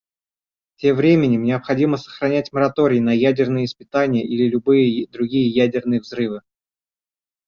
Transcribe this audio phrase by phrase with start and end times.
[0.77, 6.41] Тем временем необходимо сохранять мораторий на ядерные испытания или любые другие ядерные взрывы.